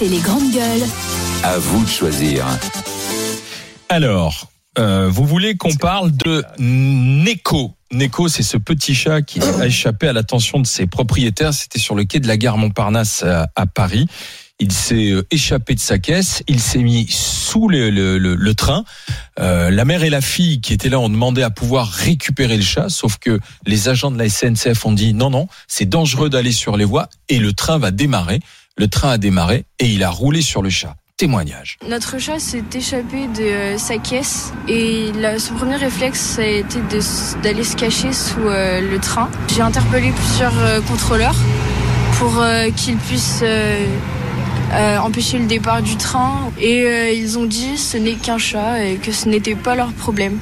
[0.00, 0.88] C'est les grandes gueules.
[1.42, 2.46] À vous de choisir.
[3.90, 9.66] Alors, euh, vous voulez qu'on parle de Neko Neko, c'est ce petit chat qui a
[9.66, 11.52] échappé à l'attention de ses propriétaires.
[11.52, 14.06] C'était sur le quai de la gare Montparnasse à, à Paris.
[14.58, 18.54] Il s'est euh, échappé de sa caisse, il s'est mis sous le, le- le- le
[18.54, 18.84] train.
[19.38, 22.62] Euh, la mère et la fille qui étaient là ont demandé à pouvoir récupérer le
[22.62, 26.52] chat, sauf que les agents de la SNCF ont dit non, non, c'est dangereux d'aller
[26.52, 28.40] sur les voies et le train va démarrer.
[28.76, 30.94] Le train a démarré et il a roulé sur le chat.
[31.16, 31.76] Témoignage.
[31.86, 36.78] Notre chat s'est échappé de sa caisse et son premier réflexe a été
[37.42, 39.28] d'aller se cacher sous euh, le train.
[39.54, 41.36] J'ai interpellé plusieurs euh, contrôleurs
[42.18, 43.44] pour euh, qu'ils puissent
[45.02, 49.12] empêcher le départ du train et ils ont dit ce n'est qu'un chat et que
[49.12, 50.38] ce n'était pas leur problème.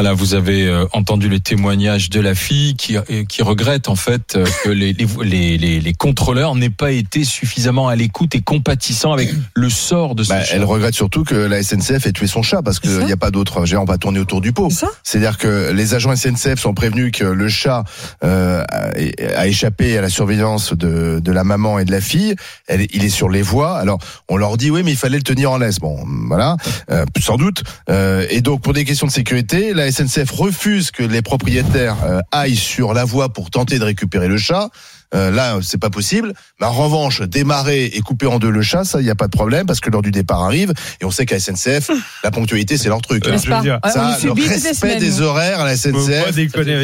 [0.00, 3.96] Voilà, vous avez euh, entendu le témoignage de la fille qui, euh, qui regrette en
[3.96, 8.40] fait euh, que les, les, les, les- contrôleurs n'aient pas été suffisamment à l'écoute et
[8.40, 10.56] compatissants avec le sort de ce Bah, chat.
[10.56, 13.30] elle regrette surtout que la SNCF ait tué son chat parce qu'il n'y a pas
[13.30, 14.68] d'autre géant pas tourner autour du pot.
[14.70, 17.84] C'est ça C'est-à-dire que les agents SNCF sont prévenus que le chat
[18.24, 22.34] euh, a, a échappé à la surveillance de, de la maman et de la fille.
[22.68, 23.76] Elle, il est sur les voies.
[23.76, 23.98] Alors
[24.30, 25.78] on leur dit oui, mais il fallait le tenir en laisse.
[25.78, 26.56] Bon, voilà,
[26.90, 27.64] euh, sans doute.
[27.90, 32.20] Euh, et donc pour des questions de sécurité, la SNCF refuse que les propriétaires euh,
[32.30, 34.70] aillent sur la voie pour tenter de récupérer le chat.
[35.14, 36.32] Euh, là, c'est pas possible.
[36.60, 39.26] Mais en revanche, démarrer et couper en deux le chat, ça, il n'y a pas
[39.26, 41.90] de problème parce que l'heure du départ arrive et on sait qu'à SNCF,
[42.22, 43.26] la ponctualité, c'est leur truc.
[43.26, 43.32] hein.
[43.32, 45.92] N'est-ce pas Ouais, on Ça, le respect semaines, des horaires à la SNCF.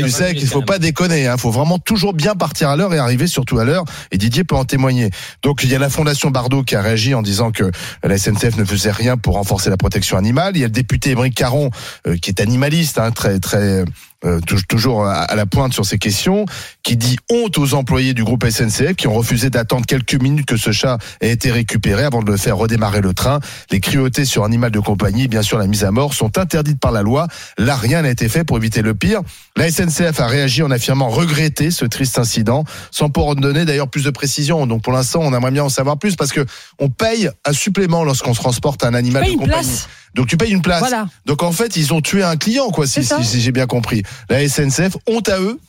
[0.04, 2.98] Tu sais qu'il faut pas déconner, il faut vraiment toujours bien partir à l'heure et
[2.98, 3.84] arriver surtout à l'heure.
[4.10, 5.10] Et Didier peut en témoigner.
[5.42, 7.70] Donc il y a la Fondation Bardot qui a réagi en disant que
[8.02, 10.56] la SNCF ne faisait rien pour renforcer la protection animale.
[10.56, 11.70] Il y a le député Émeric Caron
[12.06, 13.84] euh, qui est animaliste, hein, très très
[14.24, 16.46] euh, tou- toujours à, à la pointe sur ces questions,
[16.82, 20.56] qui dit honte aux employés du groupe SNCF qui ont refusé d'attendre quelques minutes que
[20.56, 23.40] ce chat ait été récupéré avant de le faire redémarrer le train.
[23.70, 26.80] Les cruautés sur animal de compagnie, et bien sûr la mise à mort, sont interdites
[26.80, 27.26] par la loi.
[27.58, 29.20] Là, rien n'a été fait pour éviter le pire.
[29.56, 33.88] La SNCF a réagi en affirmant regretter ce triste incident, sans pour en donner d'ailleurs
[33.88, 34.66] plus de précision.
[34.66, 36.44] Donc pour l'instant, on aimerait bien en savoir plus parce que
[36.78, 39.50] on paye un supplément lorsqu'on se transporte un animal de compagnie.
[39.52, 39.88] place.
[40.16, 40.80] Donc tu payes une place.
[40.80, 41.08] Voilà.
[41.26, 44.02] Donc en fait, ils ont tué un client, quoi, si, j'ai bien compris.
[44.28, 45.60] La SNCF, honte à eux.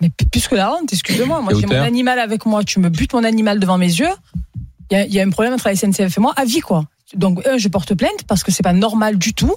[0.00, 1.40] Mais p- plus que la honte, excusez-moi.
[1.42, 2.64] Moi, j'ai mon animal avec moi.
[2.64, 4.08] Tu me butes mon animal devant mes yeux.
[4.90, 6.60] Il y a, il y a un problème entre la SNCF et moi à vie,
[6.60, 6.84] quoi.
[7.14, 9.54] Donc, un, je porte plainte parce que c'est pas normal du tout.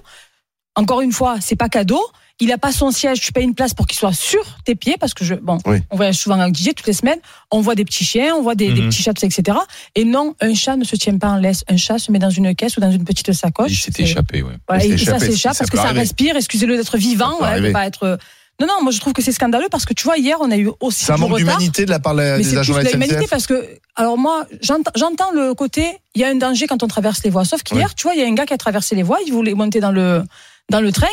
[0.75, 2.01] Encore une fois, c'est pas cadeau.
[2.39, 3.19] Il a pas son siège.
[3.19, 5.77] Tu payes une place pour qu'il soit sur tes pieds parce que je, bon, Oui.
[5.89, 7.19] on voyage souvent avec Didier toutes les semaines.
[7.49, 8.89] On voit des petits chiens, on voit des, des Mhm.
[8.89, 9.57] petits chats, etc.
[9.95, 11.63] Et non, un chat ne se tient pas en laisse.
[11.67, 13.71] Un chat se met dans une caisse ou dans une petite sacoche.
[13.71, 14.53] Il s'est échappé, ouais.
[14.67, 16.01] Voilà, Il et ça s'échappe ça parce que ça arriver.
[16.01, 16.35] respire.
[16.35, 17.39] Excusez-le d'être vivant.
[17.39, 18.19] de pas être.
[18.59, 20.57] Non, non, moi je trouve que c'est scandaleux parce que tu vois, hier on a
[20.57, 22.73] eu aussi C'est un manque d'humanité de la part de la- Mais des c'est agents
[22.73, 23.29] de la SNCF.
[23.29, 26.87] parce que, alors moi, j'entends j'entends le côté, il y a un danger quand on
[26.87, 27.45] traverse les voies.
[27.45, 29.31] Sauf qu'hier, tu vois, il y a un gars qui a traversé les voies, il
[29.31, 30.23] voulait monter dans le,
[30.71, 31.05] dans le train,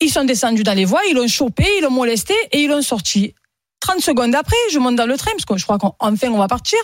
[0.00, 2.82] ils sont descendus dans les voies, ils l'ont chopé, ils l'ont molesté et ils l'ont
[2.82, 3.34] sorti.
[3.80, 6.48] 30 secondes après, je monte dans le train parce que je crois qu'enfin on va
[6.48, 6.78] partir.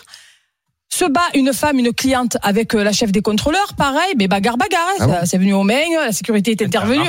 [0.92, 4.56] Se bat une femme, une cliente avec euh, la chef des contrôleurs, pareil, mais bagarre,
[4.56, 4.86] bagarre.
[5.00, 7.00] Ah ça- c'est venu au main, la sécurité est intervenue.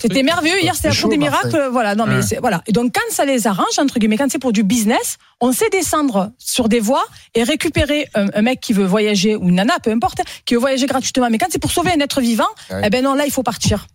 [0.00, 0.60] C'était merveilleux.
[0.62, 1.48] Hier, c'était la cour des miracles.
[1.50, 1.68] Marseille.
[1.72, 1.96] Voilà.
[1.96, 2.38] Non, mais Ouais.
[2.40, 2.62] voilà.
[2.68, 5.70] Et donc, quand ça les arrange, entre guillemets, quand c'est pour du business, on sait
[5.70, 7.04] descendre sur des voies
[7.34, 10.60] et récupérer un, un mec qui veut voyager, ou une nana, peu importe, qui veut
[10.60, 11.28] voyager gratuitement.
[11.30, 12.82] Mais quand c'est pour sauver un être vivant, Ouais.
[12.84, 13.88] eh ben non, là, il faut partir.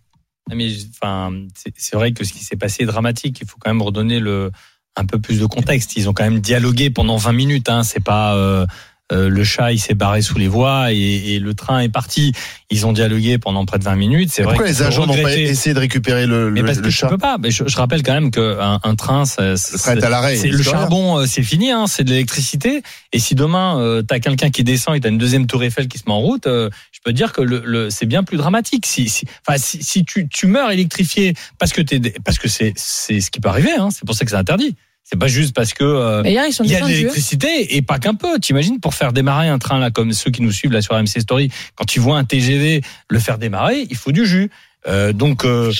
[0.50, 0.68] Ah, Mais
[1.02, 3.38] enfin, c'est- vrai que ce qui s'est passé est dramatique.
[3.40, 4.50] Il faut quand même redonner le
[4.96, 5.96] un peu plus de contexte.
[5.96, 7.68] Ils ont quand même dialogué pendant 20 minutes.
[7.68, 7.84] Hein.
[7.84, 8.66] C'est pas euh,
[9.12, 12.32] euh, le chat, il s'est barré sous les voies et, et le train est parti.
[12.70, 14.30] Ils ont dialogué pendant près de 20 minutes.
[14.30, 14.52] C'est vrai.
[14.54, 17.06] Pourquoi les agents n'ont pas essayé de récupérer le, mais le, parce le que chat
[17.08, 17.36] tu peux pas.
[17.38, 20.36] Mais je, je rappelle quand même qu'un un train, ça, Le train est à l'arrêt.
[20.36, 22.82] c'est le charbon, euh, c'est fini, hein, c'est de l'électricité.
[23.12, 25.98] Et si demain euh, t'as quelqu'un qui descend et t'as une deuxième tour Eiffel qui
[25.98, 28.84] se met en route, euh, je peux dire que le, le- c'est bien plus dramatique.
[28.86, 32.74] Si, si, enfin, si, si tu, tu meurs électrifié parce que t'es, parce que c'est,
[32.76, 33.72] c'est ce qui peut arriver.
[33.72, 34.76] Hein, c'est pour ça que c'est interdit.
[35.02, 37.74] C'est pas juste parce que euh, Mais hier, ils sont il y a de l'électricité
[37.76, 38.38] et pas qu'un peu.
[38.38, 41.20] T'imagines pour faire démarrer un train là, comme ceux qui nous suivent là sur MC
[41.20, 44.50] Story, quand tu vois un TGV le faire démarrer, il faut du jus.
[44.88, 45.70] Euh, donc euh,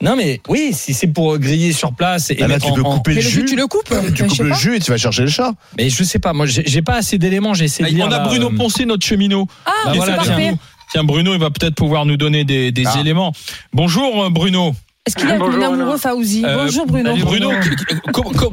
[0.00, 2.86] non mais oui, si c'est pour griller sur place et Ah, là, mettre tu peux
[2.86, 3.44] en- couper le jus.
[3.44, 3.84] tu le coupes.
[3.88, 4.56] Tu je coupes le pas.
[4.56, 5.52] jus et tu vas chercher le chat.
[5.76, 8.18] Mais je sais pas, moi j'ai pas assez d'éléments, j'ai essayé de lire, on a
[8.18, 9.46] là, Bruno euh, Poncé, notre cheminot.
[9.66, 10.54] Ah, Bah voilà, c'est tiens.
[10.90, 13.00] Tiens, Bruno, il va peut-être pouvoir nous donner des, des Ah.
[13.00, 13.32] éléments.
[13.72, 14.72] Bonjour, euh, Bruno.
[15.06, 15.96] Est-ce qu'il y a un amoureux
[16.44, 17.10] Euh, Bonjour Bruno.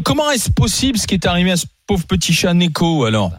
[0.03, 3.31] Comment est-ce possible ce qui est arrivé à ce pauvre petit chat Neko alors?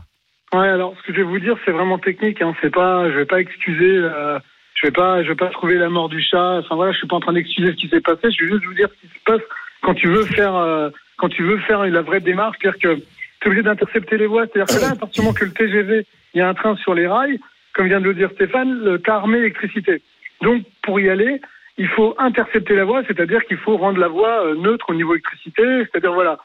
[0.53, 2.41] Ouais, alors ce que je vais vous dire, c'est vraiment technique.
[2.43, 2.55] Hein.
[2.63, 3.85] C'est pas, je vais pas excuser.
[3.85, 4.39] euh,
[4.81, 6.59] je vais pas, je vais pas trouver la mort du chat.
[6.59, 8.31] Enfin voilà, je suis pas en train d'excuser ce qui s'est passé.
[8.31, 9.43] Je vais juste vous dire ce qui se passe
[9.83, 10.89] quand tu veux faire, euh,
[11.19, 13.03] quand tu veux faire la vraie démarche, c'est-à-dire que tu
[13.45, 14.47] es obligé d'intercepter les voies.
[14.47, 16.77] C'est-à-dire que là, à partir du moment que le TGV, il y a un train
[16.77, 17.39] sur les rails,
[17.75, 20.03] comme vient de le dire Stéphane, tu as armé l'électricité.
[20.41, 21.41] Donc, pour y aller,
[21.77, 25.13] il faut intercepter la voie, c'est-à-dire qu'il faut rendre la voie euh, neutre au niveau
[25.13, 25.63] électricité.
[25.63, 26.39] C'est-à-dire, voilà,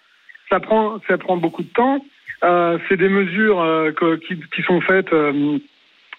[0.49, 2.03] ça prend, ça prend beaucoup de temps.
[2.43, 3.91] Euh, c'est des mesures euh,
[4.27, 5.57] qui, qui sont faites euh,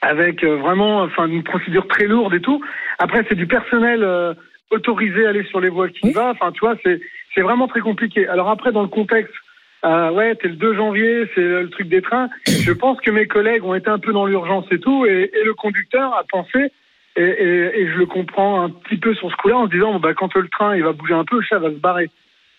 [0.02, 2.62] avec euh, vraiment enfin, une procédure très lourde et tout.
[2.98, 4.34] Après, c'est du personnel euh,
[4.70, 6.12] autorisé à aller sur les voies qui Oui.
[6.12, 6.30] va.
[6.30, 7.00] Enfin, tu vois, c'est
[7.34, 8.26] c'est vraiment très compliqué.
[8.28, 9.34] Alors après, dans le contexte,
[9.84, 12.28] euh, ouais, t'es le 2 janvier, c'est le truc des trains.
[12.46, 15.44] Je pense que mes collègues ont été un peu dans l'urgence et tout, et, et
[15.44, 16.70] le conducteur a pensé,
[17.16, 19.92] et, et, et je le comprends un petit peu sur ce coup-là, en se disant,
[19.92, 22.10] bon, bah, quand le train il va bouger un peu, le chat va se barrer.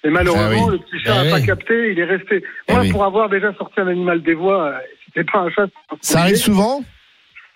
[0.04, 0.72] Et malheureusement, Ah oui.
[0.74, 1.46] le petit chat Ah n'a pas oui.
[1.46, 2.44] capté, il est resté.
[2.68, 2.92] Ah Moi, oui.
[2.92, 5.68] pour avoir déjà sorti un animal des voies, euh, c'était pas un chat.
[6.02, 6.82] Ça arrive souvent?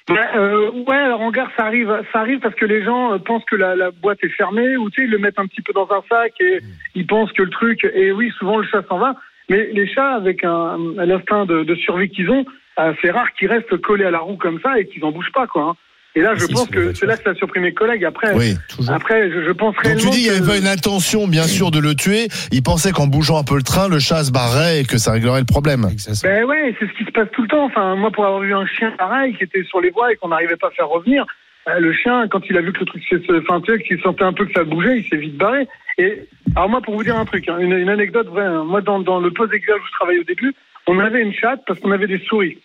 [0.10, 3.46] Euh, ouais, alors en gare, ça arrive, ça arrive parce que les gens euh, pensent
[3.46, 5.74] que la, la boîte est fermée, ou tu sais, ils le mettent un petit peu
[5.74, 6.60] dans un sac et
[6.96, 7.84] ils pensent que le truc.
[7.94, 9.16] Et oui, souvent le chat s'en va.
[9.50, 12.46] Mais les chats, avec un, un instinct de, de survie qu'ils ont,
[12.80, 15.32] euh, c'est rare qu'ils restent collés à la roue comme ça et qu'ils en bougent
[15.34, 15.64] pas, quoi.
[15.64, 15.76] hein.
[16.16, 18.04] Et là, je si, pense que c'est là que ça a surpris mes collègues.
[18.04, 18.56] Après, Oui.
[18.90, 21.72] après, je, je pense Donc tu dis qu'il n'y avait pas une intention, bien sûr,
[21.72, 22.28] de le tuer.
[22.52, 25.14] Il pensait qu'en bougeant un peu le train, le chat se barrerait et que ça
[25.14, 25.88] réglerait le problème.
[26.24, 27.64] Ben ouais, c'est ce qui se passe tout le temps.
[27.66, 30.28] Enfin, moi, pour avoir vu un chien pareil qui était sur les voies et qu'on
[30.28, 31.26] n'arrivait pas à faire revenir,
[31.70, 34.02] euh, le chien, quand il a vu que le truc, s'est- enfin, tu sais, qu'il
[34.02, 35.66] sentait un peu que ça bougeait, il s'est vite barré.
[35.98, 38.44] Et alors moi, pour vous dire un truc, hein, une, une anecdote vraie.
[38.46, 38.64] hein.
[38.66, 40.54] moi, dans, dans le poste d'exercice où je travaillais au début,
[40.88, 42.58] on avait une chatte parce qu'on avait des souris.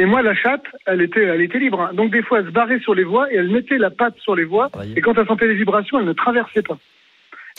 [0.00, 1.80] Et moi, la chatte, elle était, elle était libre.
[1.80, 1.90] hein.
[1.92, 4.36] Donc des fois, elle se barrait sur les voies et elle mettait la patte sur
[4.36, 4.70] les voies.
[4.96, 6.78] Et quand elle sentait les vibrations, elle ne traversait pas.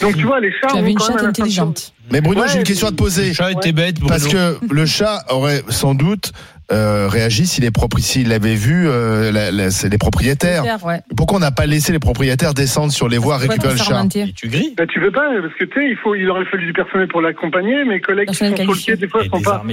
[0.01, 1.93] Donc tu vois, les chats Tu ont avais une quand chatte intelligente.
[2.09, 3.27] Mais Bruno, Ouais, j'ai une question à te poser.
[3.27, 4.07] Le chat était bête, Bruno.
[4.09, 6.31] Parce que le chat aurait sans doute
[6.71, 10.63] euh, réagi s'il est propre, s'il avait vu euh, la- la- c'est les propriétaires.
[10.85, 11.01] Ouais.
[11.17, 14.05] Pourquoi on n'a pas laissé les propriétaires descendre sur les voies Ouais, récupérer le chat.
[14.15, 14.73] Et tu grilles.
[14.77, 17.07] Bah, tu veux pas, parce que tu sais, il faut, il aurait fallu du personnel
[17.07, 17.83] pour l'accompagner.
[17.85, 19.63] Mes collègues qui sont sur le pied, des fois, Et sont des pas.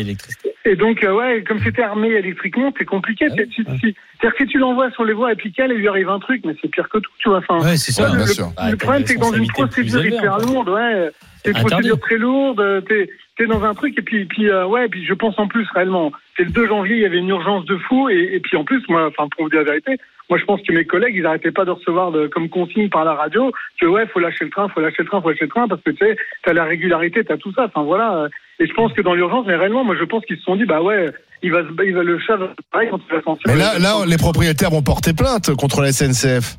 [0.65, 3.27] Et donc, euh, ouais, comme c'était armé électriquement, c'est compliqué.
[3.31, 5.77] Ah C'est- si- si- C'est-à-dire que si tu l'envoies sur les voies et qu'elle, il
[5.79, 7.39] lui arrive un truc, mais c'est pire que tout, tu vois.
[7.39, 8.15] Enfin, Ouais, c'est Ouais, ça.
[8.17, 8.47] bien le, sûr.
[8.65, 11.11] Le t'as problème, c'est que dans une procédure hyper lourde, ouais,
[11.47, 11.89] c'est une Interdit.
[11.89, 13.09] procédure très lourde, euh, t'es
[13.39, 16.11] es dans un truc, et puis, puis euh, ouais, puis je pense en plus, réellement,
[16.37, 18.65] c'est le 2 janvier, il y avait une urgence de fou, et, et puis en
[18.65, 19.97] plus, moi, enfin, pour vous dire la vérité,
[20.31, 23.05] moi, je pense que mes collègues, ils n'arrêtaient pas de recevoir de, comme consigne par
[23.05, 25.51] la radio que, ouais, faut lâcher le train, faut lâcher le train, faut lâcher le
[25.51, 28.17] train, parce que tu sais, t'as la régularité, t'as tout ça, enfin, voilà.
[28.25, 28.29] euh,
[28.59, 30.65] Et je pense que dans l'urgence, mais réellement, moi, je pense qu'ils se sont dit,
[30.65, 31.11] bah ouais,
[31.43, 33.55] il va, se- il va le chat va se barrer quand il va s'en Mais
[33.57, 36.57] là, là, les propriétaires vont porter plainte contre la SNCF.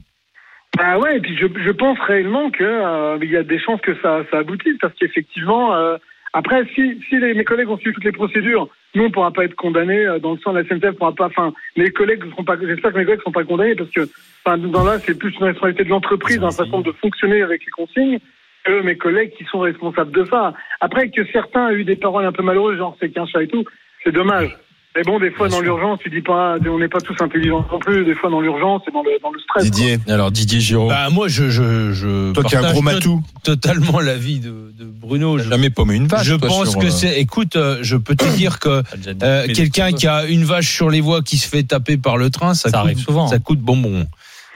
[0.77, 3.81] Bah ouais, et puis je, je pense réellement que euh, il y a des chances
[3.81, 5.97] que ça, ça aboutisse parce qu'effectivement, euh,
[6.33, 9.45] après, si, si les, mes collègues ont suivi toutes les procédures, nous on pourra pas
[9.45, 11.25] être condamnés euh, dans le sens de la SNCF pourra pas.
[11.25, 12.57] Enfin, mes collègues ne seront pas.
[12.61, 14.01] J'espère que mes collègues ne seront pas condamnés parce que,
[14.45, 17.65] enfin, dans là, c'est plus une responsabilité de l'entreprise dans la façon de fonctionner avec
[17.65, 18.19] les consignes
[18.63, 20.53] que mes collègues qui sont responsables de ça.
[20.79, 23.47] Après que certains aient eu des paroles un peu malheureuses, genre c'est qu'un chat et
[23.47, 23.65] tout,
[24.03, 24.55] c'est dommage.
[24.97, 27.77] Mais bon, des fois dans l'urgence, tu dis pas, on n'est pas tous intelligents non
[27.77, 28.03] plus.
[28.03, 29.63] Des fois dans l'urgence et dans le dans le stress.
[29.65, 32.81] Didier, Alors Didier Giraud, Bah, moi, je, je, je toi qui es un gros to-
[32.81, 33.23] matou.
[33.43, 35.37] totalement l'avis de, de Bruno.
[35.37, 36.25] Je, jamais paumé une vache.
[36.25, 37.19] je toi, pense sur, que euh, c'est.
[37.19, 38.81] Écoute, euh, je peux te dire que
[39.21, 42.31] euh, quelqu'un qui a une vache sur les voies qui se fait taper par le
[42.31, 43.27] train, ça, Ça coûte, arrive souvent.
[43.27, 44.07] Ça coûte bonbon.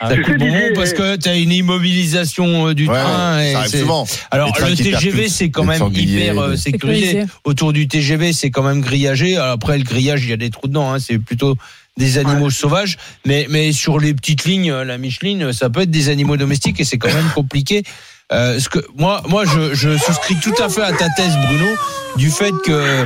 [0.03, 3.39] Ah, ça tu coûte Didier, parce que t'as une immobilisation euh, du Ouais, train.
[3.41, 4.07] et ça arrive c'est- souvent.
[4.31, 7.05] Alors le TGV c'est quand même hyper euh, sécurisé.
[7.05, 7.31] Sécurisé.
[7.43, 9.37] Autour du TGV c'est quand même grillagé.
[9.37, 10.91] Alors, après le grillage il y a des trous dedans.
[10.91, 11.55] Hein, c'est plutôt
[11.97, 12.97] des animaux sauvages.
[13.25, 16.79] Mais mais sur les petites lignes, euh, la Micheline, ça peut être des animaux domestiques
[16.79, 17.83] et c'est quand même compliqué.
[18.33, 21.67] Euh, ce que moi moi je, je souscris tout à fait à ta thèse Bruno
[22.15, 23.05] du fait que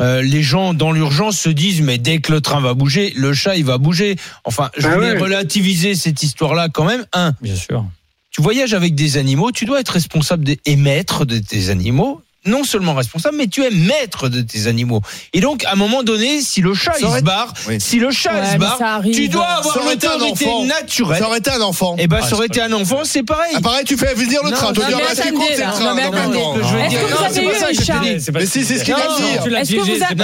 [0.00, 3.32] euh, les gens dans l'urgence se disent mais dès que le train va bouger, le
[3.34, 4.16] chat il va bouger.
[4.44, 7.04] Enfin, je Ah voulais relativiser cette histoire-là quand même.
[7.12, 7.84] Un, Bien sûr.
[8.30, 12.22] tu voyages avec des animaux, tu dois être responsable des- et maître de tes animaux.
[12.44, 15.00] Non seulement responsable, mais tu es maître de tes animaux.
[15.32, 17.80] Et donc, à un moment donné, si le chat il aurait- se barre, Oui.
[17.80, 20.64] si le chat Ouais, il se barre, tu dois avoir aurait l'autorité enfant.
[20.64, 21.18] naturelle.
[21.20, 21.94] Ça aurait été un enfant.
[21.98, 23.52] Et ben, Ah, ça aurait c'est été un enfant, c'est pareil.
[23.54, 24.72] Ah, pareil, tu fais venir le Non, train.
[24.72, 25.44] Tu dis, mais ah, c'est c'est le train.
[25.44, 27.48] Est-ce que vous avez c'est eu
[27.80, 28.00] un chat.
[28.32, 30.14] Mais si, c'est ce qu'il a- c'est est-ce que vous Non, avez.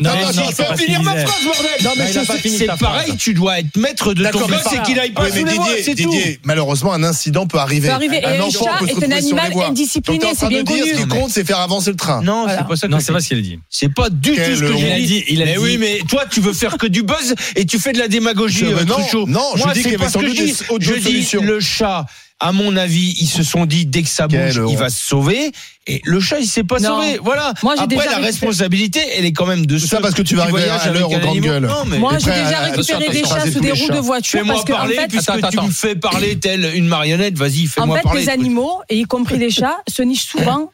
[0.00, 1.70] Non, non, c'est je peux finir ma phrase, bordel.
[1.82, 5.10] Non, Non, mais C'est pareil, tu dois être maître de ton pas- et qu'il aille
[5.10, 6.10] pas sous les voies, Didier, c'est tout.
[6.10, 7.90] Didier, malheureusement, un incident peut arriver.
[7.90, 9.66] Un enfant chat peut se est un retrouver sur animal les voies.
[9.66, 11.20] indiscipliné, Donc, t'es en train c'est de bien dire, connu.
[11.22, 12.22] compte, c'est faire avancer le train.
[12.22, 12.58] Non, Voilà.
[12.58, 13.58] c'est pas ça que Non, c'est pas ce qu'il a dit.
[13.68, 15.06] C'est pas du Quel tout ce que j'ai dit.
[15.06, 17.64] dit- il a mais dit- oui, mais toi, tu veux faire que du buzz et
[17.66, 18.64] tu fais de la démagogie.
[18.66, 19.26] Euh, non, Cruchot.
[19.26, 20.52] non, je Moi, dis c'est qu'il y avait pas ce sans que doute je dis.
[20.52, 21.42] des- autres Je dis solutions.
[21.42, 22.06] le chat.
[22.44, 24.76] À mon avis, ils se sont dit dès que ça Quel bouge, il honte.
[24.76, 25.52] va se sauver.
[25.86, 26.96] Et le chat, il s'est pas Non.
[27.00, 27.20] sauvé.
[27.22, 27.54] Voilà.
[27.62, 30.00] Moi, j'ai Après, déjà la récupéré- responsabilité, elle est quand même de Tout ceux ça
[30.00, 31.60] parce que tu vas qui arriver voyagent à l'heure avec aux un grandes animal.
[31.62, 31.70] gueules.
[31.70, 33.66] Non, mais Moi, j'ai Après, déjà attention, récupéré des attention, chats c'est sous tous des
[33.72, 33.94] les roues chats.
[33.94, 35.66] de voiture Fais-moi parce que, en parler, fait, puisque Attends, tu attends.
[35.68, 37.38] me fais parler telle une marionnette.
[37.38, 38.20] Vas-y, en fais-moi fait, parler.
[38.22, 40.72] les animaux, et y compris les chats, se nichent souvent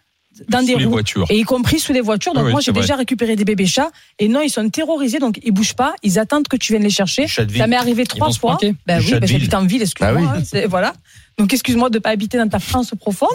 [0.48, 0.90] dans des Sous les roues.
[0.92, 1.26] voitures.
[1.30, 2.32] Et y compris sous les voitures.
[2.34, 3.90] Donc Ah oui, moi, j'ai déjà récupéré des bébés chats.
[4.18, 5.94] Et non, ils sont terrorisés, donc ils bougent pas.
[6.02, 7.26] Ils attendent que tu viennes les chercher.
[7.26, 8.58] Ça m'est arrivé trois fois.
[8.60, 10.16] Ben oui, ben j'habite en ville, excuse-moi.
[10.34, 10.42] Oui.
[10.54, 10.92] hein, voilà.
[11.38, 13.28] Donc excuse-moi de pas habiter dans ta France profonde.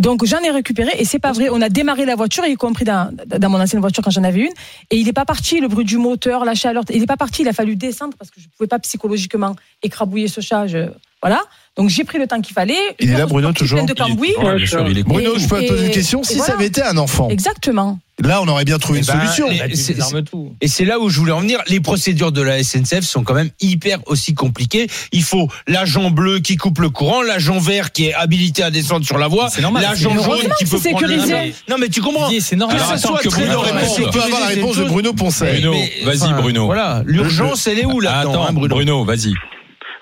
[0.00, 1.48] Donc j'en ai récupéré et c'est pas vrai.
[1.50, 4.40] On a démarré la voiture, y compris dans, dans mon ancienne voiture quand j'en avais
[4.40, 4.52] une.
[4.90, 6.82] Et il n'est pas parti, le bruit du moteur, la chaleur.
[6.90, 7.42] Il n'est pas parti.
[7.42, 10.66] Il a fallu descendre parce que je pouvais pas psychologiquement écrabouiller ce chat.
[10.66, 10.88] je-
[11.26, 11.42] Voilà.
[11.76, 12.78] Donc j'ai pris le temps qu'il fallait.
[13.00, 14.32] Il est là, Bruno, toujours de Il est cambouis.
[14.32, 16.22] toujours là, bien sûr, il est Bruno, Et- je peux te poser une question.
[16.22, 17.98] Si ça avait été un enfant, Exactement.
[18.18, 19.50] là, on aurait bien trouvé Eh une ben, solution.
[19.50, 19.58] les-
[19.94, 20.54] Là, tout.
[20.62, 21.58] Et c'est là où je voulais en venir.
[21.68, 24.86] Les procédures de la SNCF sont quand même hyper aussi compliquées.
[25.12, 29.04] Il faut l'agent bleu qui coupe le courant, l'agent vert qui est habilité à descendre
[29.04, 31.08] sur la voie, l'agent jaune qui peut prendre le...
[31.08, 31.54] sécurisé.
[31.68, 32.30] Non mais tu comprends.
[32.40, 32.78] C'est normal.
[32.78, 34.06] Que ce attends soit que très Bruno réponde.
[34.06, 35.52] On peut avoir la réponse de Bruno Poncet.
[35.60, 36.64] Bruno, vas-y, Bruno.
[36.64, 39.34] Voilà, l'urgence elle est où Attends, hein, Bruno Bruno, vas-y.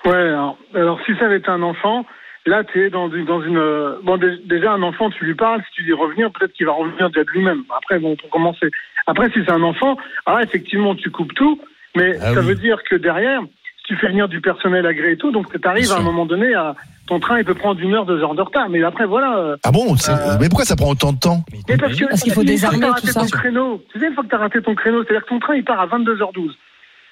[0.05, 2.05] Ouais, alors, alors, si ça avait été un enfant,
[2.45, 3.59] là tu es dans une, dans une
[4.03, 6.73] bon dé- déjà un enfant tu lui parles, si tu dis revenir, peut-être qu'il va
[6.73, 7.63] revenir déjà de lui-même.
[7.75, 8.69] Après bon pour commencer.
[9.07, 11.59] Après si c'est un enfant, ah effectivement tu coupes tout,
[11.95, 12.47] mais Ah ça oui.
[12.47, 15.67] veut dire que derrière si tu fais venir du personnel agréé et tout, donc tu
[15.67, 16.75] arrives à un moment donné à
[17.07, 19.37] ton train il peut prendre une heure, deux heures de retard, mais après voilà.
[19.37, 21.43] euh, Ah bon Euh, Mais pourquoi ça prend autant de temps?
[21.69, 23.21] Mais parce qu'il faut une fois désarmer que t'as tout raté ça.
[23.21, 25.39] ton créneau, tu sais, une fois que tu as raté ton créneau, c'est-à-dire que ton
[25.39, 26.51] train il part à 22h12.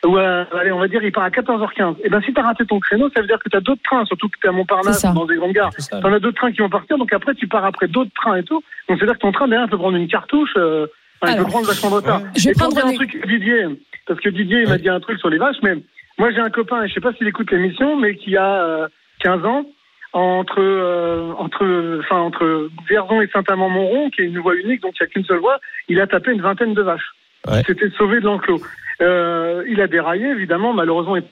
[0.06, 1.96] Ou euh, allez, on va dire il part à 14h15.
[2.04, 3.82] Et ben si tu as raté ton créneau, ça veut dire que tu as d'autres
[3.84, 5.72] trains, surtout que tu es à Montparnasse dans des grandes gares.
[5.90, 8.44] T'en as d'autres trains qui vont partir, donc après tu pars après d'autres trains et
[8.44, 8.62] tout.
[8.90, 10.88] Donc c'est-à-dire que ton train derrière peut prendre une cartouche, euh,
[11.22, 12.22] enfin, il peut prendre vachement de retard.
[12.36, 13.66] Je vais prendre un truc Didier,
[14.06, 15.76] parce que Didier il m'a dit un truc sur les vaches, mais
[16.18, 18.88] moi j'ai un copain, et je sais pas s'il écoute l'émission, mais qui a euh,
[19.22, 19.66] 15 ans,
[20.12, 25.04] entre euh, entre enfin entre Vierzon et Saint-Amand-Montrond, qui est une voie unique, donc il
[25.04, 27.14] n'y a qu'une seule voie, il a tapé une vingtaine de vaches.
[27.48, 27.62] Ouais.
[27.62, 28.62] Il s'était sauvé de l'enclos.
[29.04, 30.74] Euh, il a déraillé, évidemment.
[30.74, 31.24] Malheureusement, il.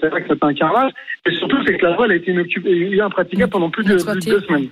[0.00, 0.92] C'est vrai que c'est un carrelage.
[1.26, 4.04] Et surtout, c'est que la voie elle a été inoccupée, impraticable pendant plus de, plus
[4.26, 4.68] de deux semaines.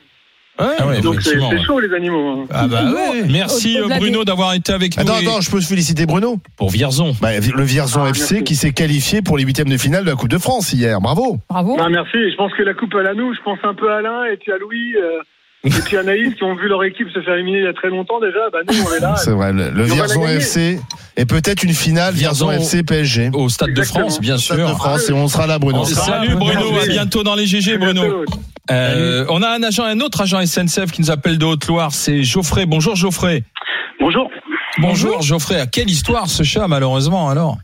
[0.58, 2.30] Ouais, Ah ouais, Donc c'est chaud, les animaux.
[2.30, 2.44] hein.
[2.50, 3.24] Ah bah ouais.
[3.30, 6.70] Merci euh, Bruno d'avoir été avec nous Attends, et- attends, je peux féliciter Bruno pour
[6.70, 7.12] Vierzon.
[7.20, 8.44] bah, Le Vierzon Ah, FC merci.
[8.44, 10.98] qui s'est qualifié pour les huitièmes de finale de la Coupe de France hier.
[11.02, 11.36] Bravo.
[11.50, 11.76] Bravo.
[11.78, 12.30] Ah, merci.
[12.30, 13.34] Je pense que la coupe elle a nous.
[13.34, 14.94] Je pense un peu à Alain et puis à Louis.
[14.96, 15.18] euh,
[15.64, 17.72] et puis à Naïs qui ont vu leur équipe se faire éliminer il y a
[17.72, 18.50] très longtemps déjà.
[18.52, 19.16] Bah, nous, on est là.
[19.16, 19.52] C'est vrai.
[19.52, 20.26] Le, Vierzon.
[20.26, 20.80] FC
[21.16, 23.30] et peut-être une finale Vierzon, Vierzon FC PSG.
[23.32, 23.82] Au Stade de.
[23.82, 24.76] France, bien Stade de sûr.
[24.76, 25.84] France et on sera là, Bruno.
[25.84, 28.24] Salut Bruno, à bientôt dans les GG Bruno.
[28.70, 32.22] Euh, on a un agent, un autre agent SNCF qui nous appelle de Haute-Loire, c'est
[32.22, 32.66] Geoffrey.
[32.66, 33.44] Bonjour Geoffrey.
[34.00, 34.28] Bonjour.
[34.78, 35.60] Bonjour Geoffrey.
[35.60, 37.58] À quelle histoire ce chat malheureusement alors?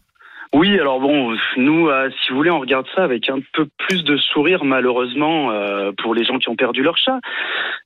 [0.54, 4.04] Oui, alors bon, nous, euh, si vous voulez, on regarde ça avec un peu plus
[4.04, 7.20] de sourire, malheureusement, euh, pour les gens qui ont perdu leur chat.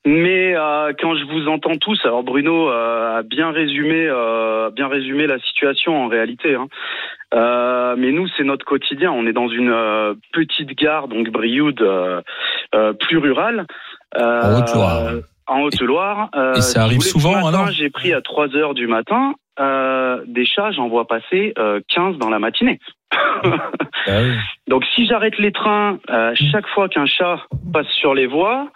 [0.04, 4.10] Mais euh, quand je vous entends tous, alors Bruno a bien résumé,
[4.74, 6.56] bien résumé la situation en réalité.
[6.56, 6.66] Hein.
[7.98, 9.12] Mais nous, c'est notre quotidien.
[9.12, 9.74] On est dans une
[10.32, 11.84] petite gare, donc Brioude,
[12.98, 13.66] plus rurale.
[15.46, 16.30] En Haute-Loire.
[16.34, 20.22] Euh, Et ça arrive souvent, matin, alors J'ai pris à 3 heures du matin euh,
[20.26, 22.78] des chats, j'en vois passer euh, 15 dans la matinée.
[24.68, 27.40] Donc si j'arrête les trains euh, chaque fois qu'un chat
[27.72, 28.68] passe sur les voies,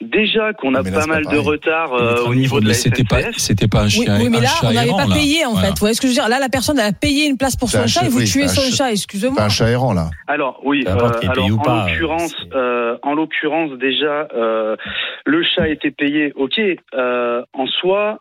[0.00, 3.04] déjà qu'on a là, pas mal de retard euh, au niveau de Mais la c'était
[3.04, 4.18] pas, c'était pas un chien.
[4.20, 5.68] oui, mais un là, chat on n'avait pas payé, en Voilà.
[5.68, 5.72] fait.
[5.72, 6.28] Vous voyez ce que je veux dire?
[6.28, 8.60] Là, la personne, a payé une place pour son chat et vous oui, tuez son
[8.74, 9.42] chat- excusez-moi.
[9.42, 10.10] Un chat errant là.
[10.26, 11.12] Alors oui, alors,
[11.50, 14.76] ou en pas, l'occurrence, euh, en l'occurrence déjà, euh,
[15.24, 16.32] le chat a été payé.
[16.36, 16.60] Ok,
[16.94, 18.18] euh, en soi.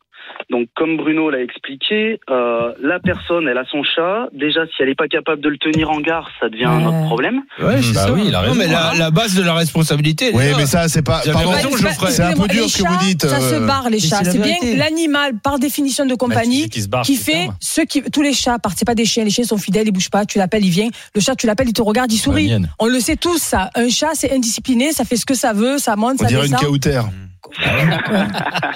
[0.50, 4.28] Donc, comme Bruno l'a expliqué, euh, la personne, elle a son chat.
[4.34, 7.06] Déjà, si elle n'est pas capable de le tenir en gare, ça devient un autre
[7.06, 7.42] problème.
[7.62, 8.14] Ouais, c'est Bah ça.
[8.14, 10.32] oui, il a non, mais la, la base de la responsabilité.
[10.34, 11.22] Oui, mais ça, c'est pas.
[11.32, 12.12] Pardon, raison, Geoffrey.
[12.12, 14.24] c'est un peu dur ce que vous dites, Ça se euh, barre, les chats.
[14.24, 18.02] c'est bien l'animal, par définition de compagnie, qui se barre, qui c'est fait ce qui.
[18.04, 19.24] Tous les chats, parce que c'est pas des chiens.
[19.24, 20.26] Les chiens sont fidèles, ils bougent pas.
[20.26, 20.90] Tu l'appelles, il vient.
[21.14, 22.52] Le chat, tu l'appelles, il te regarde, il sourit.
[22.80, 23.70] On le sait tous, ça.
[23.76, 26.46] Un chat, c'est indiscipliné, ça fait ce que ça veut, ça monte, On ça dirait
[26.46, 26.68] une descend.
[26.70, 27.10] cautère.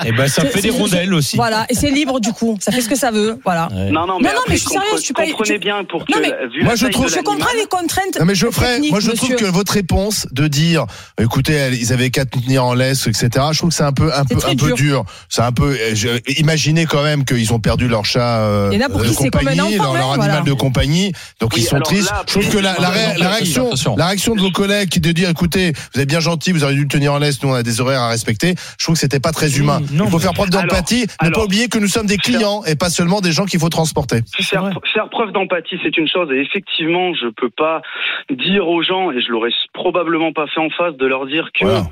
[0.06, 1.36] Et ben ça fait des rondelles aussi.
[1.36, 2.58] Voilà, et c'est libre du coup.
[2.60, 3.40] Ça fait ce que ça veut.
[3.44, 3.68] Voilà.
[3.72, 3.92] Ouais.
[3.92, 6.02] Non, non, mais, non, après, mais je suis sérieuse, tu payes- comprenez tu- bien pour
[6.10, 8.20] Non, que, mais vu moi, la je trouve- comprends les contraintes.
[8.20, 10.86] Non mais Geoffrey, moi je trouve que votre réponse de dire,
[11.20, 13.30] écoutez, ils avaient qu'à tenir en laisse, etc.
[13.52, 14.76] Je trouve que c'est un peu, un peu, un peu dur.
[14.76, 15.06] dur.
[15.30, 15.78] C'est un peu.
[15.94, 16.10] je-
[16.40, 19.70] Imaginez quand même qu'ils ont perdu leur chat euh, pour qui c'est comme un enfant,
[19.76, 20.42] leur, leur hein, animal voilà.
[20.42, 21.12] de compagnie.
[21.40, 22.12] Donc Oui, ils sont tristes.
[22.28, 25.12] je trouve que la, la, ré- la réaction, la réaction de vos collègues qui de
[25.12, 27.54] dire, écoutez, vous êtes bien gentil, vous auriez dû le tenir en laisse, nous on
[27.54, 28.56] a des horaires à respecter.
[28.78, 29.80] Je trouve que c'était pas très humain.
[29.92, 32.76] non, Il faut faire preuve d'empathie, ne pas oublier que nous sommes des clients et
[32.76, 34.22] pas seulement des gens qu'il faut transporter.
[34.42, 37.82] Faire, faire preuve d'empathie, c'est une chose, et effectivement, je peux pas
[38.30, 41.66] dire aux gens, et je l'aurais probablement pas fait en face, de leur dire que
[41.66, 41.84] Voilà.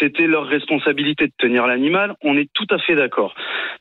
[0.00, 2.14] C'était leur responsabilité de tenir l'animal.
[2.22, 3.34] On est tout à fait d'accord.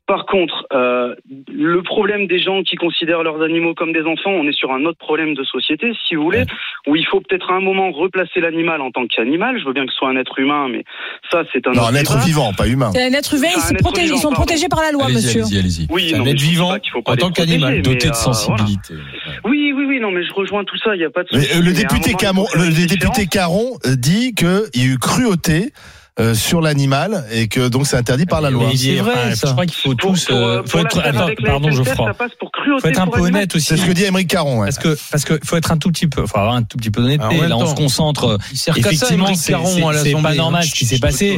[0.08, 1.16] Par contre, euh,
[1.52, 4.86] le problème des gens qui considèrent leurs animaux comme des enfants, on est sur un
[4.86, 6.44] autre problème de société, si vous voulez,
[6.88, 9.60] où il faut peut-être à un moment replacer l'animal en tant qu'animal.
[9.60, 10.84] Je veux bien que ce soit un être humain, mais
[11.32, 12.92] ça, c'est un Non, un être vivant, pas humain.
[12.94, 14.46] C'est un être humain, ils, un sont être protégés, vivant, ils sont pardon.
[14.46, 15.42] protégés par la loi, Allez-y, monsieur.
[15.42, 15.88] allez-y, allez-y.
[15.90, 17.96] Oui, C'est un non, mais être vivant pas qu'il faut pas en tant qu'animal, Doté
[18.08, 18.14] de euh, voilà.
[18.14, 18.94] sensibilité.
[19.44, 21.48] Oui, oui, oui, non, mais je rejoins tout ça, il n'y a pas de souci.
[21.52, 23.28] euh, le un député le député.
[23.28, 25.72] Caron dit qu'il y a eu cruauté
[26.18, 28.70] euh, sur l'animal et que donc c'est interdit par la loi.
[28.74, 29.48] C'est vrai, enfin, ça.
[29.48, 30.26] Je crois qu'il faut Pour, tous.
[30.26, 31.00] pour, euh, euh, faut pour être.
[31.00, 31.92] Attends, pardon, cruauté
[32.82, 33.36] Faut être un peu animal.
[33.36, 33.66] honnête aussi.
[33.66, 34.60] C'est ce que dit Émeric Caron.
[34.60, 34.68] Ouais.
[34.68, 36.90] Parce que parce que faut être un tout petit peu, faut avoir un tout petit
[36.90, 37.48] peu d'honnêteté.
[37.48, 38.38] Là, on se concentre.
[38.54, 40.68] Effectivement, c'est pas normal hein.
[40.68, 41.38] ce qui s'est passé.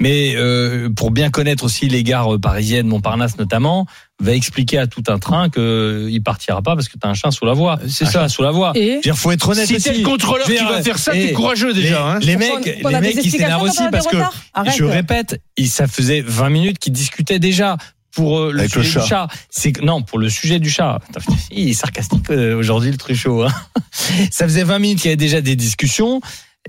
[0.00, 3.86] Mais euh, pour bien connaître aussi les gares parisiennes, Montparnasse notamment,
[4.20, 7.30] va expliquer à tout un train que il partira pas parce que t'as un chien
[7.32, 7.78] sous la voie.
[7.88, 8.10] C'est ça.
[8.12, 8.72] chat sous la voie.
[8.76, 11.12] Et Je veux dire, faut être honnête Si t'es le contrôleur qui va faire ça,
[11.14, 12.06] eh, t'es courageux déjà.
[12.06, 12.18] hein.
[12.20, 14.18] Les On- mecs, on les mecs, ils s'énervent aussi parce que,
[14.54, 14.74] Arrête.
[14.76, 17.76] je répète, il- ça faisait 20 minutes qu'ils discutaient déjà
[18.14, 19.28] pour euh, le Avec le sujet du chat.
[19.28, 19.28] chat.
[19.50, 21.00] C'est non pour le sujet du chat.
[21.50, 23.42] Il est sarcastique euh, aujourd'hui le truchot.
[23.44, 23.52] Hein.
[24.30, 26.20] Ça faisait 20 minutes qu'il y avait déjà des discussions.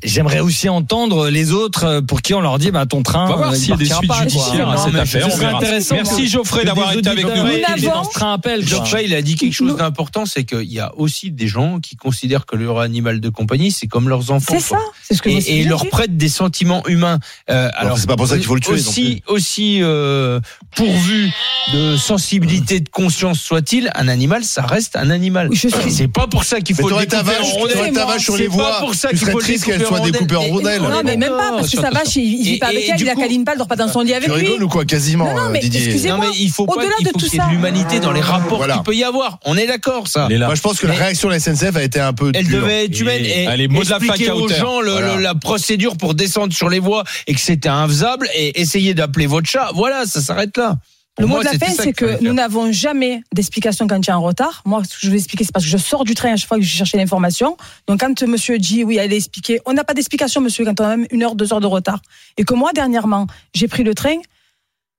[0.01, 3.25] J'aimerais aussi entendre les autres euh, pour qui on leur dit bah ton train.
[3.25, 5.21] On va voir euh, il s'il y a des suites judiciaires à cette affaire.
[5.21, 5.57] ce On serait verra.
[5.59, 5.95] intéressant.
[5.95, 8.65] Merci Geoffrey d'avoir été avec nous.
[8.65, 11.95] Geoffrey, il a dit quelque chose d'important, c'est qu'il y a aussi des gens qui
[11.95, 14.55] considèrent que leur animal de compagnie, c'est comme leurs enfants.
[14.55, 17.19] C'est ça, c'est ce que Et, et leur prêtent des sentiments humains.
[17.51, 20.39] Euh, alors c'est pas pour ça qu'il faut le tuer, Aussi, aussi euh,
[20.75, 21.29] pourvu
[21.71, 25.49] de sensibilité, de conscience soit-il, un animal, ça reste un animal.
[25.89, 27.93] C'est pas pour ça qu'il faut le t'aurais ta découper vache, en t'aurais rondelles.
[27.93, 28.79] ta vache sur C'est les pas voies.
[28.79, 30.81] pour ça qu'il faut le qu'elle soit découpée en rondelles.
[30.81, 32.19] Non, mais même pas, parce que sa vache, ça.
[32.19, 33.87] il, il vit pas avec elle, du il la câline pas, elle dort pas dans
[33.87, 34.45] son lit avec Tu lui.
[34.47, 36.09] rigoles ou quoi quasiment Non, non, mais Didier.
[36.09, 37.45] Non mais il faut pas, Au-delà il de faut tout qu'il y ait ça.
[37.47, 39.39] de l'humanité dans les rapports qu'il peut y avoir.
[39.45, 40.27] On est d'accord, ça.
[40.29, 42.85] Moi je pense que la réaction de la SNCF a été un peu Elle devait
[42.85, 47.39] être humaine et expliquer aux gens la procédure pour descendre sur les voies et que
[47.41, 49.71] c'était infaisable et essayer d'appeler votre chat.
[49.73, 50.75] Voilà, ça s'arrête là.
[51.19, 54.09] Le mot moi, de la ça c'est que nous n'avons jamais d'explication quand il y
[54.09, 54.63] a un retard.
[54.65, 56.47] Moi, ce que je vais expliquer, c'est parce que je sors du train à chaque
[56.47, 57.55] fois que je cherche l'information.
[57.87, 60.97] Donc, quand monsieur dit, oui, allez expliquer, on n'a pas d'explication, monsieur, quand on a
[60.97, 62.01] même une heure, deux heures de retard.
[62.37, 64.17] Et que moi, dernièrement, j'ai pris le train.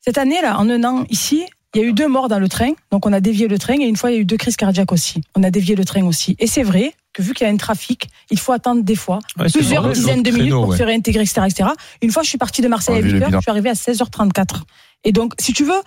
[0.00, 1.44] Cette année, là, en un an, ici,
[1.74, 2.72] il y a eu deux morts dans le train.
[2.92, 4.56] Donc, on a dévié le train et une fois, il y a eu deux crises
[4.56, 5.20] cardiaques aussi.
[5.34, 6.36] On a dévié le train aussi.
[6.38, 9.18] Et c'est vrai que vu qu'il y a un trafic, il faut attendre des fois
[9.36, 10.78] Ouais, plusieurs vrai, dizaines de créneau, minutes pour ouais.
[10.78, 11.70] se réintégrer, etc., etc.
[12.02, 13.38] Une fois, je suis partie de Marseille à vu le 8h, bilan.
[13.38, 14.62] je suis arrivée à 16h34.
[15.02, 15.80] Et donc, si tu veux,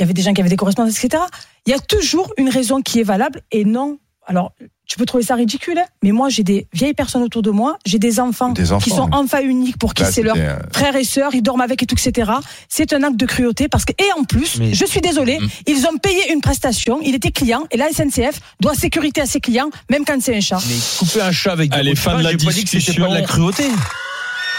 [0.00, 1.22] il y avait des gens qui avaient des correspondances, etc.
[1.66, 3.98] Il y a toujours une raison qui est valable et non.
[4.26, 4.52] Alors,
[4.86, 7.76] tu peux trouver ça ridicule, hein, mais moi, j'ai des vieilles personnes autour de moi,
[7.84, 9.10] j'ai des enfants, Des enfants, qui sont oui.
[9.12, 11.86] enfants uniques pour qui Là, c'est leur euh, frères et sœurs, ils dorment avec et
[11.86, 12.30] tout, etc.
[12.68, 15.48] C'est un acte de cruauté parce que, et en plus, Mais- je suis désolée, Mhm.
[15.66, 19.40] ils ont payé une prestation, il était client, et la SNCF doit sécurité à ses
[19.40, 20.60] clients, même quand c'est un chat.
[20.68, 23.08] Mais couper un chat avec des Allez, fin de la pas dit que c'était pas
[23.08, 23.64] de la cruauté.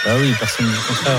[0.06, 1.18] Bah oui, personne ne dit le contraire.